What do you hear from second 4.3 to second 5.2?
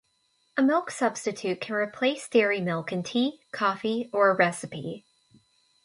a recipe.